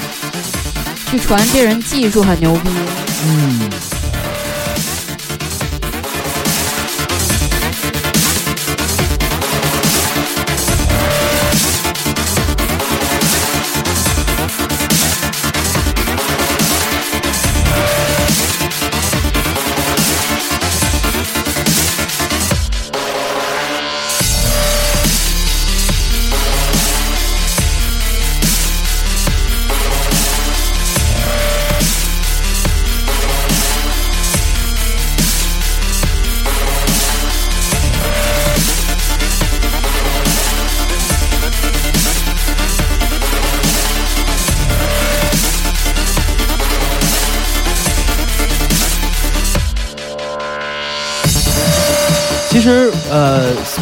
[1.09, 2.69] 据传这人技术很牛逼，
[3.25, 3.68] 嗯，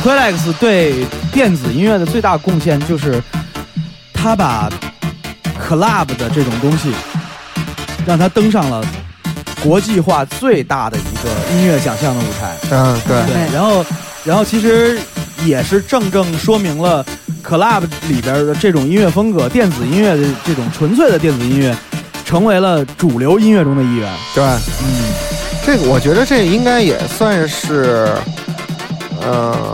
[0.05, 3.21] 呃，Skrillex 对电子音乐的最大贡献就是，
[4.13, 4.69] 他把
[5.67, 6.91] club 的这种东西，
[8.05, 8.83] 让他登上了
[9.63, 12.55] 国际化最大的一个音乐奖项的舞台。
[12.71, 13.85] 嗯，对，对，然后，
[14.23, 14.99] 然后其实
[15.45, 17.05] 也是正正说明了
[17.43, 21.75] club 里边的这种音乐风格，电子音乐的这种纯粹的电子音乐，
[22.25, 24.11] 成为了主流音乐中的一员。
[24.33, 25.13] 对，嗯，
[25.65, 28.09] 这个我觉得这应该也算是，
[29.21, 29.73] 呃，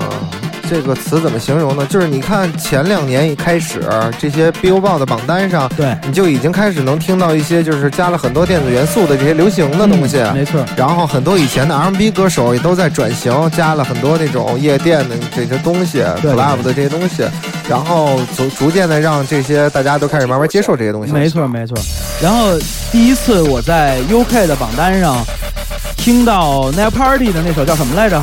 [0.69, 1.85] 这个词怎么形容呢？
[1.87, 3.81] 就是你看前两年一开始，
[4.17, 10.19] 这些 Billboard 的榜单上，对，你就已经开始能听到一些就是加了很多电子元素的这些流行的东西。
[10.19, 10.65] 嗯没错。
[10.75, 17.23] 然后很多以前的 R&B 歌手也都在转型，加了很多那种夜店的这些东西，club 的这些东西，
[17.69, 21.13] 然后逐逐渐的让这些大家都开始慢慢接受这些东西。
[21.13, 21.77] 没错，没错。
[22.21, 22.57] 然后
[22.91, 25.23] 第一次我在 UK 的榜单上
[25.97, 28.21] 听到 Night Party 的那首叫什么来着？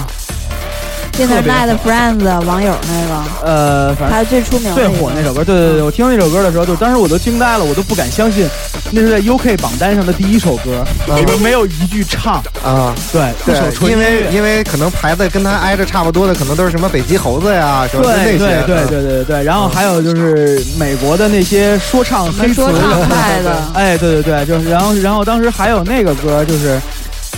[1.12, 8.48] Dinner Night Friends 网友那个，呃，反正他最出名的最火那首歌，对对对，我听那首歌的时候，就当时我都惊呆了，我都不敢相信，
[8.90, 10.84] 那是在 UK 榜单上的第一首歌，
[11.16, 13.98] 里边没有一句唱，啊，对，一首对，因。
[13.98, 18.38] 为因为可能排在跟他挨着差不多的，可能都是什么北极猴子呀，什么那些。
[18.38, 26.80] 对对对嗯对对对，然后还有就是美国的那些说唱黑词说唱派的， 哎，对对对，就是然后然后当时还有那个歌，就是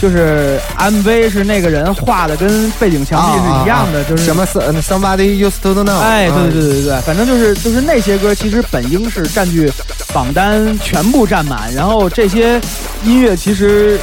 [0.03, 5.97] 就是 MV 是那个人画的，跟背景墙壁是一样的，就是什么 some- somebody used to know。
[6.01, 9.71] 哎，对嗯对对对对，反正就是就是那些歌，其实本应是占据
[10.13, 12.61] 榜单全部占满，然后这些
[13.05, 13.97] 音乐其实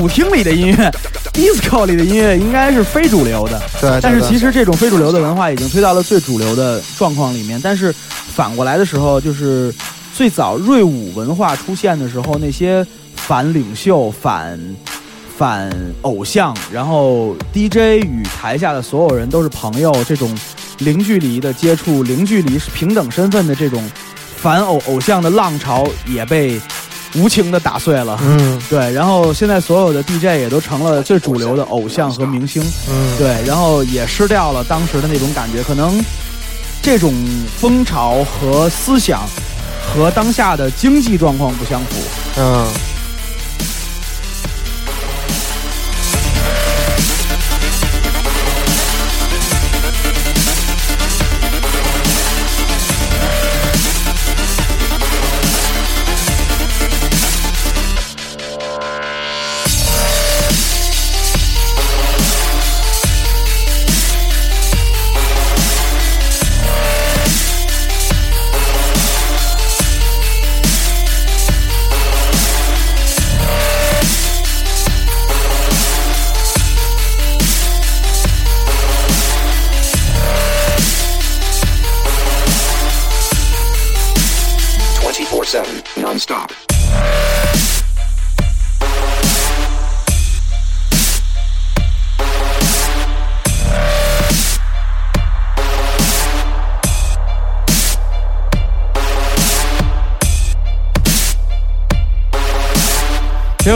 [0.00, 0.90] 舞厅里的音乐、
[1.34, 7.60] disco 里的音乐应该是非主流的，对对但是其实这种非主流的文化已经推到了最主流的状况里面。
[7.62, 7.94] 但是
[8.34, 9.70] 反过来的时候，就是
[10.14, 12.84] 最早瑞舞文化出现的时候，那些
[13.16, 14.58] 反领袖、反
[15.36, 15.70] 反
[16.02, 20.34] 偶像，然后 DJ 与台下的所有人都是朋友，这种
[20.78, 23.86] 零距离的接触、零距离是平等身份的这种
[24.36, 26.58] 反偶偶像的浪潮也被
[27.14, 28.18] 无情的打碎了。
[28.22, 36.02] 嗯对，然后现在所有的 DJ 也都成了最主流的偶像和明星，嗯，对，然后也失掉了当时的那种感觉，可能
[36.80, 37.12] 这种
[37.58, 39.20] 风潮和思想
[39.94, 41.96] 和当下的经济状况不相符。
[42.38, 42.95] 嗯。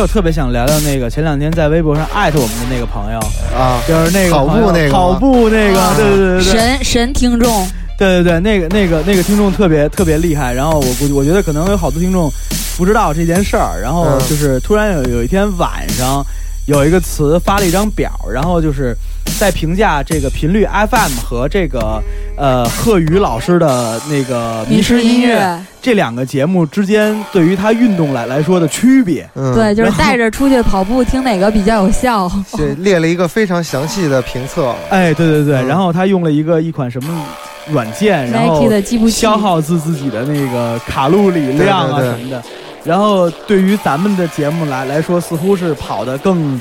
[0.01, 3.18] 实我特别想聊聊那个前两天在微博上艾特我们的那个朋友，
[3.55, 12.30] 啊，就是那个跑步那个跑步那个，对对对对对，神神听众，对对对，那个那个那个听众特别特别厉害，然后我估计我觉得可能有好多听众
[12.78, 14.18] 不知道这件事儿，然后嗯。
[14.28, 16.24] 就是突然有有一天晚上，
[16.66, 18.96] 有一个词发了一张表，然后就是
[19.38, 22.03] 在评价这个频率 FM 和这个
[22.41, 29.28] 呃贺宇老师的那个迷失音乐这两个节目之间对于他运动来来说的区别。
[29.34, 32.30] 嗯，对，就是带着出去跑步，听哪个比较有效？
[32.57, 34.74] 对， 列了一个非常详细的评测。
[34.88, 37.26] 哎，对对对，嗯然后他用了一个一款什么
[37.68, 38.66] 软件，然后
[39.11, 42.43] 消耗自自己的那个卡路里量啊对对对什么的，
[42.84, 46.59] 然后对于咱们的节目来来说，似乎是跑得更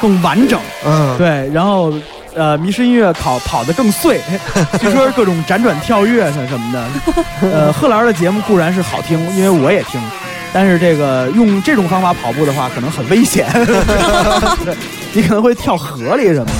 [0.00, 1.92] 更完整，嗯，对，然后。
[2.34, 4.20] 呃，迷失音乐跑跑得更碎，
[4.80, 6.84] 据说各种辗转跳跃什什么的。
[7.52, 10.00] 呃，贺老师的节目固然是好听，因为我也听，
[10.52, 13.46] 但是这个用这种方法跑步的话，可能很危险，
[15.12, 16.52] 你可能会跳河里什么的。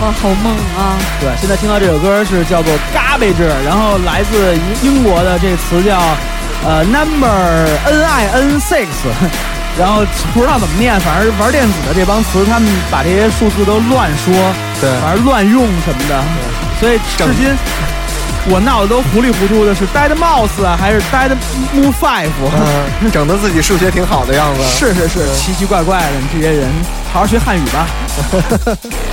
[0.00, 0.98] 哇，好梦啊！
[1.20, 6.00] 对，现在听到这首歌是叫做 Garbage，然后来自英英国的这个词叫
[6.64, 8.88] 呃 Number N I N Six，
[9.78, 10.04] 然后
[10.34, 14.32] 不知道怎么念，反正玩电子的这帮词，他们把这些数字都乱说，
[14.80, 16.22] 对反正乱用什么的，
[16.78, 17.56] 所以至今
[18.50, 21.30] 我闹得都糊里糊涂的，是 Dead Mouse 啊，还是 Dead
[21.74, 22.28] Moon Five？、
[23.02, 24.62] 嗯，整的自己数学挺好的样子。
[24.64, 26.68] 是是是，奇奇怪怪的，你这些人，
[27.12, 27.86] 好好学汉语吧。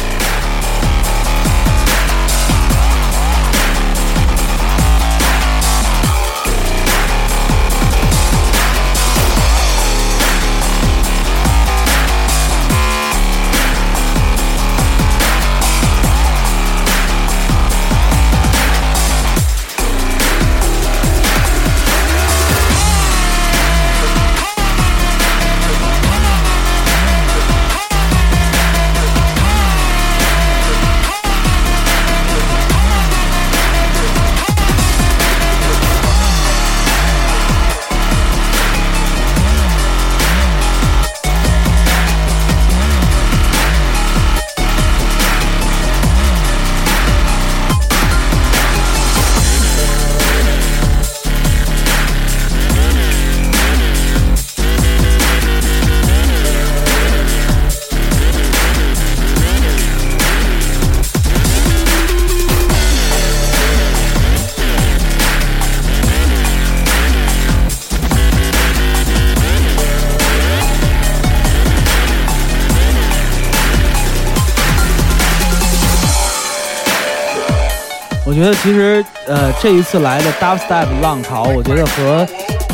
[78.39, 82.25] 觉得其实呃这一次来的 dubstep 浪潮，我觉得和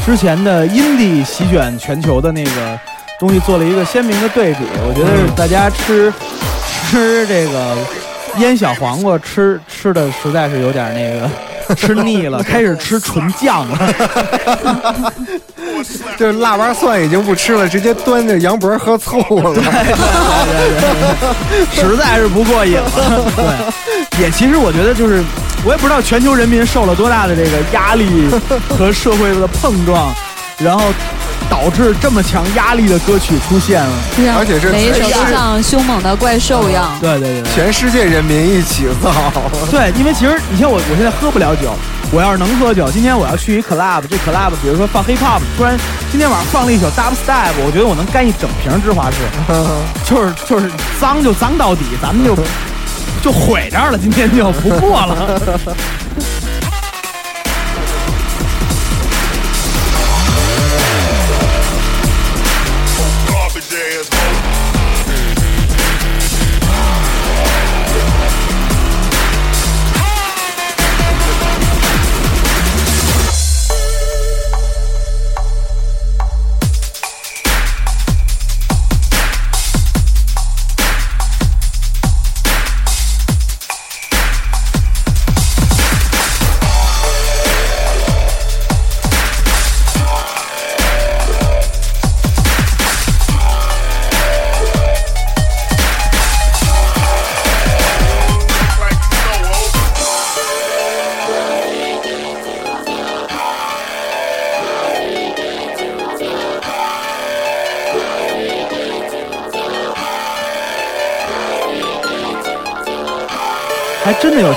[0.05, 2.80] 之前的 indie 席卷全球的那个
[3.20, 4.59] 东西做了一个鲜明的对比。
[4.88, 6.13] 我觉得大家吃
[6.91, 7.76] 吃这个
[8.38, 11.28] 腌小黄瓜吃吃的实在是有点那个
[11.74, 13.93] 吃腻了，开始吃纯酱了。
[16.17, 19.53] 就是腊八蒜已经不吃了，直接端着杨博喝醋了。
[21.73, 22.91] 实在是不过瘾了。
[23.36, 25.23] 对，也其实我觉得就是，
[25.65, 28.30] 我也不知道全球人民受了多大的这个压力
[28.69, 30.13] 和社会的碰撞，
[30.57, 30.86] 然后
[31.49, 33.93] 导致这么强压力的歌曲出现了。
[34.38, 36.97] 而且是每一首都像凶猛的怪兽一样。
[37.01, 39.11] 对对对全世界人民一起造。
[39.69, 41.73] 对，因为其实你像我，我现在喝不了酒，
[42.16, 45.78] 我要是能喝酒，今天我要去一 club，这 club 比如说放 hip hop，突然
[46.09, 49.18] 今天晚上放了一首 dubstep，我觉得我能干一整瓶芝华士，
[50.05, 52.34] 就是就是脏就脏到底，咱们就
[53.22, 55.41] 就毁这儿了，今天就不过了。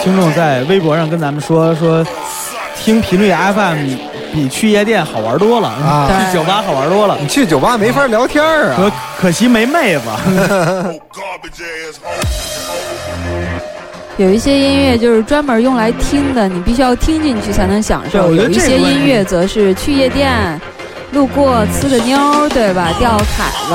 [0.02, 2.04] 听众在微博上跟咱们说说，
[2.76, 3.76] 听频率 FM
[4.32, 7.16] 比去夜店好玩多了啊去酒吧好玩多了。
[7.20, 8.92] 你去酒吧没法聊天啊可啊。
[9.20, 10.02] 可惜没妹子，
[14.16, 20.60] 有一些音乐就是专门用来听的，你必须要听进去才能享受；我觉得有一些音乐则是去夜店。
[21.12, 22.92] 路过呲个妞，对吧？
[22.98, 23.74] 钓凯子，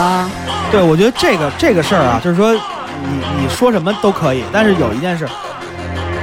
[0.71, 2.59] 对我觉得这个这个事儿啊，就是说你
[3.41, 5.27] 你说什么都可以，但是有一件事，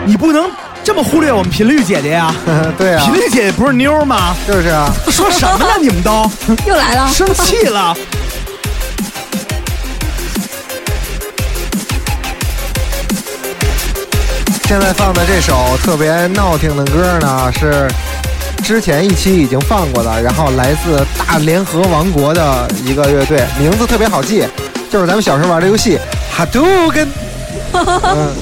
[0.07, 0.51] 你不能
[0.83, 2.35] 这么忽略我们频率姐姐呀。
[2.79, 4.35] 对啊频，率姐姐不是妞儿吗？
[4.47, 4.93] 就是啊。
[5.09, 5.67] 说什么呢？
[5.81, 6.31] 你们都
[6.67, 7.09] 又来了。
[7.09, 7.97] 生气了。
[14.67, 17.89] 现在放的这首特别闹听的歌呢，是
[18.63, 24.47] 之前一期已经放过的，然后来自大联合王国的一个乐队，名字特别好记，
[24.89, 25.99] 就是咱们小时候玩的游戏
[26.33, 27.09] 哈杜根。
[27.75, 28.33] 嗯，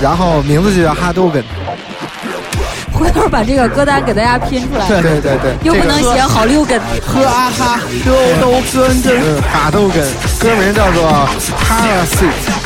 [0.00, 1.42] 然后名字就叫哈豆根。
[2.92, 4.86] 回头把这个歌单给大家拼出来。
[4.86, 6.80] 对对对对，又不能写好六根。
[7.04, 9.10] 喝啊哈，都都跟着。
[9.12, 10.06] 嗯，哈豆根，
[10.38, 11.28] 歌名叫做
[11.58, 12.61] Parasite。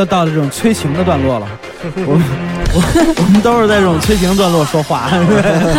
[0.00, 1.46] 又到了这种催情的段落了。
[2.06, 2.22] 我们
[2.74, 5.08] 我我们都是在这种催情段落说话，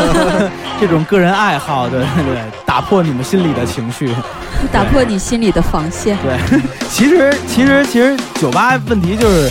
[0.79, 2.05] 这种个人爱好，对对，
[2.65, 4.13] 打破你们心里的情绪。
[4.71, 6.17] 打破你心里的防线。
[6.23, 6.37] 对，
[6.89, 9.49] 其实其实其实酒吧问题就是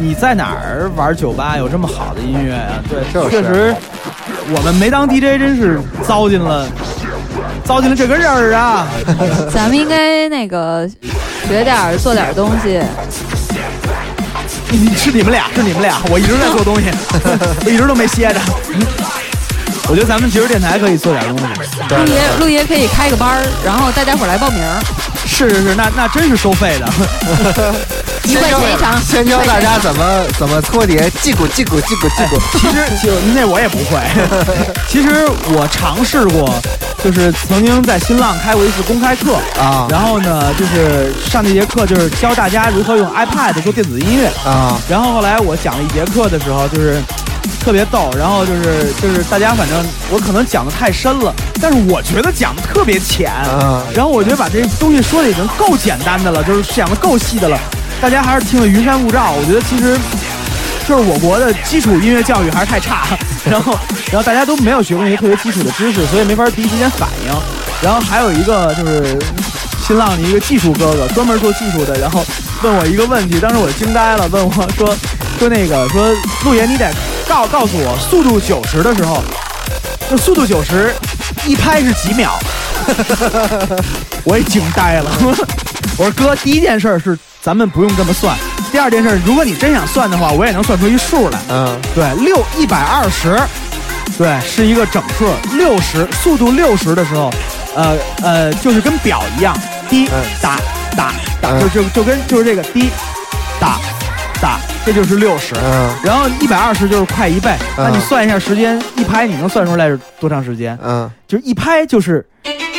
[0.00, 2.80] 你在哪儿玩酒吧有这么好的音乐啊？
[2.88, 3.74] 对，就是确实
[4.54, 6.66] 我们没当 DJ 真是糟践了，
[7.64, 8.86] 糟践了这个人儿啊！
[9.52, 10.88] 咱们应该那个
[11.46, 12.80] 学点儿，做点东西。
[14.70, 16.90] 你是你们俩，是你们俩，我一直在做东西，
[17.64, 18.40] 我一直都没歇着。
[19.90, 21.44] 我觉得咱们其实电台可以做点东西。
[21.96, 24.62] 陆爷，陆爷可以开个班儿，然后大家伙儿来报名，
[25.24, 26.86] 是是是，那那真是收费的。
[28.24, 29.00] 一块钱一场。
[29.00, 32.38] 先教大家怎么怎么搓碟，击鼓击鼓击鼓击鼓。
[32.58, 33.98] 其实其实那我也不会。
[34.86, 36.54] 其实我尝试过，
[37.02, 44.28] 就是曾经在新浪开过一次公开课啊然后呢，就是上这节课就是教大家如何用 iPad 做电子音乐。
[44.44, 47.00] 啊，然后后来我讲了一节课的时候，就是
[47.60, 53.32] 特别逗，然后就是就是大家反正我可能讲的太深了，但是我觉得讲的特别浅。
[53.60, 57.58] 嗯然后我觉得把这东西说的已经够简单的了，就是讲的够细的了，
[58.00, 59.32] 大家还是听得云山雾罩。
[59.32, 59.96] 我觉得其实
[60.88, 63.06] 就是我国的基础音乐教育还是太差，
[63.44, 67.32] 然后然后大家都没有学过那些特别基础的知识，所以没法第一时间反应。
[67.82, 69.18] 然后还有一个就是
[69.86, 72.24] 新浪的一个技术哥哥，专门做技术的，然后
[72.62, 74.96] 问我一个问题，当时我惊呆了，问我说
[75.38, 76.10] 说那个说
[76.44, 76.90] 陆岩，你得
[77.28, 79.22] 告告诉我速度九十的时候，
[80.08, 80.94] 那速度九十
[81.46, 82.32] 一拍是几秒？
[84.24, 85.10] 我也惊呆了。
[85.98, 88.34] 我说哥，第一件事是咱们不用这么算，
[88.70, 91.38] 第二件事，如果你真想算的话，我也能算出一数来。
[91.50, 93.36] 嗯对，六一百二十，
[94.16, 95.26] 对，是一个整数。
[95.56, 97.30] 六十速度六十的时候，
[97.74, 99.56] 呃呃，就是跟表一样，
[99.88, 100.56] 滴嗯打
[100.96, 102.90] 打打，嗯就就就跟就是这个滴
[103.58, 103.78] 打
[104.40, 105.54] 打，这就是六十。
[105.54, 110.78] 嗯然后一百二十就是快一倍，那你嗯算一下时间，一拍你能算出来是多长时间？
[110.84, 112.24] 嗯就是一拍就是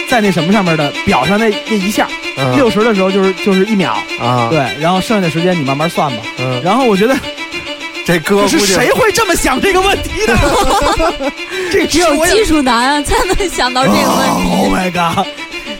[0.10, 2.08] 在那什么上面的表上那那一下，
[2.38, 6.24] 嗯，六十的时候就是就是一秒，啊，对，然后剩下的时间你慢慢算吧。
[6.40, 7.16] 嗯然后我觉得
[8.06, 11.32] 这歌估计是谁会这么想这个问题呢？
[11.72, 14.50] 这只有技术男才能想到这个问题。
[14.58, 15.28] Oh my god！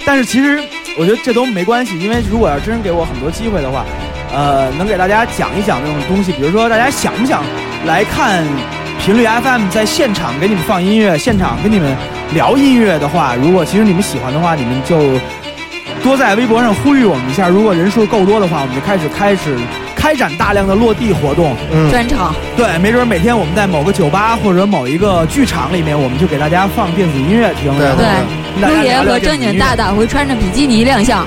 [0.06, 0.64] 但是其实
[0.96, 3.84] 我觉得这都没关系，因为如果要真给我很多机会的话，
[4.32, 7.44] 呃，能给大家讲一讲这种东西，比如说大家想不想
[7.86, 8.46] 来看
[9.00, 11.96] 频率 FM 在现场给你们放音乐，现场跟你们
[12.34, 15.18] 聊音乐的话，如果其实你们喜欢的话，你们就
[16.04, 17.48] 多在微博上呼吁我们一下。
[17.48, 19.58] 如果人数够多的话，我们就开始开始
[19.96, 21.56] 开展大量的落地活动。
[21.72, 27.72] 嗯，专场，对，没准每天我们在某个酒吧或者某一个剧场里面，我们就给大家放电子音乐听。
[27.80, 31.26] 对对，陆爷和正经大大会穿着比基尼亮相。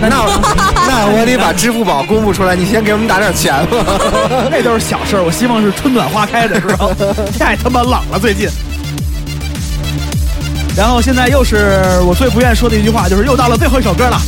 [0.00, 0.30] 那 那我
[0.86, 3.76] 那我得把支付宝公布出来，你先给我们打点钱吧。
[4.50, 6.92] 那都是小事儿，我希望是春暖花开的时候。
[7.38, 8.48] 太他妈冷了，最近。
[10.76, 14.20] 然后现在又是我最不愿说的一句话，就是又到了最后一首歌了。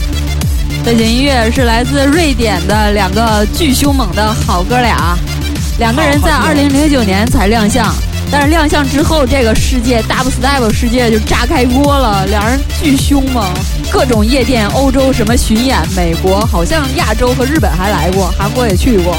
[0.85, 5.17] 背景音乐是来自瑞典的两个巨凶猛的好哥俩，
[5.79, 7.95] 两个人在二零零九年才亮相，
[8.33, 13.45] 但是亮相之后，这个世界 dubstep 世界就炸开锅了，两人巨凶猛，
[13.91, 19.17] 各种夜店，欧洲什么巡演，美国好像亚洲和日本还来过，韩国也去过。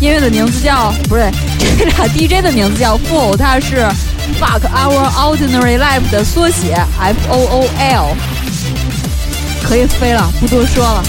[0.00, 1.30] 音乐的名字叫不是
[1.78, 3.88] 这俩 DJ 的名字叫 Fool，它是
[4.38, 8.16] Fuck Our Ordinary Life 的缩写 F O O L。
[9.62, 11.02] 可以飞了，不多说了。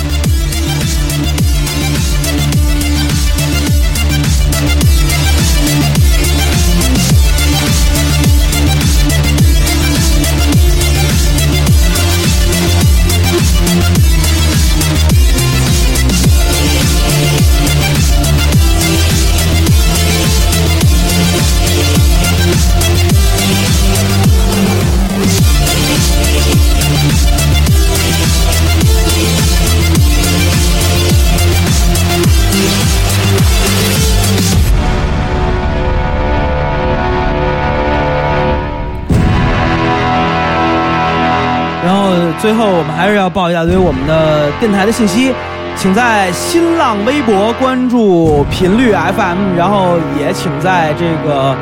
[42.39, 45.33] 最后我们还是要报一大堆我们的电台的信息，
[45.75, 51.55] 请在新浪微博关注频率 FM，然后也请在这个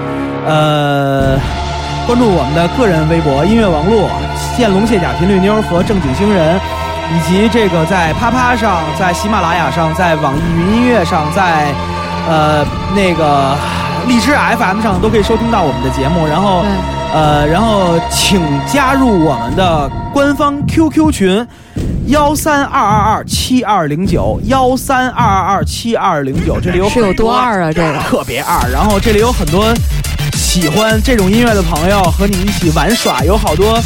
[0.45, 1.39] 呃
[2.05, 4.09] 关注我们的个人微博音乐网络
[4.57, 6.59] 见龙卸甲频率妞和正经星人，
[7.15, 11.71] 以及这个在啪啪上、在喜马拉雅上、在网易云音乐上、在
[12.28, 13.55] 呃那个
[14.07, 16.65] 荔枝 FM 上都可以收听到我们的节目，然后。
[17.13, 21.45] 呃，然后请加入我们的官方 QQ 群，
[22.07, 27.74] 幺三二二二七二零九幺三二二二七二零九，这里有是有很多多二啊？
[27.74, 28.57] 这个特别二。
[28.72, 29.74] 然后这里有很多
[30.34, 33.78] 喜欢这种音乐的朋友和你一起玩耍，有好多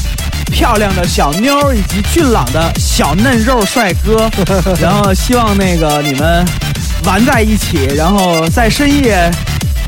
[0.51, 4.29] 漂亮的小妞儿以及俊朗的小嫩肉帅哥。
[4.79, 6.45] 然后希望那个你们
[7.05, 9.31] 玩在一起，然后在深夜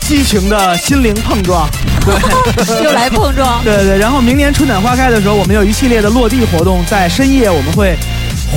[0.01, 1.69] 激情的心灵碰撞。
[2.05, 2.13] 对。
[2.83, 3.61] 又来碰撞。
[3.65, 7.95] 对对对，然后明年春暖花开的时候，我们有一系列的落地活动，在深夜我们会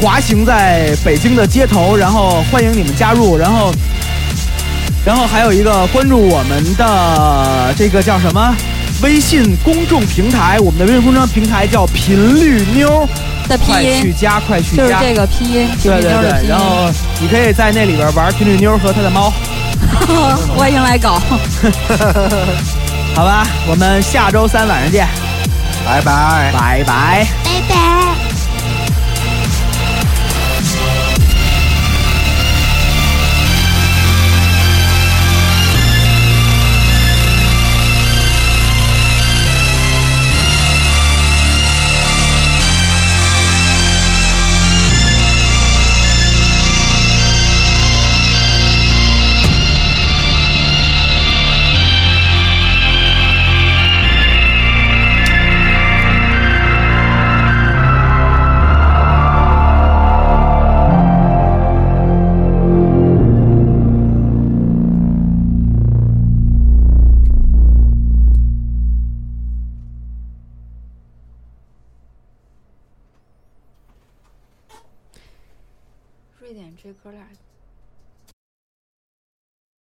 [0.00, 3.72] 滑行在北京的街头，然后欢迎你们加入，然后，
[5.04, 8.54] 然后还有一个关注我们的这个叫什么
[9.02, 13.06] 微信公众平台，我们的微信公众平台叫频率妞，
[13.48, 16.90] 的拼快去加，快去加，就是这个拼音，对对对，然后。
[17.20, 19.32] 你可以在那里边玩频率妞和它的猫，
[20.56, 21.20] 欢迎来搞。
[23.14, 25.06] 好吧，我们下周三晚上见，
[25.86, 26.52] 拜拜。
[26.52, 27.26] 拜拜。
[27.44, 28.13] 拜拜。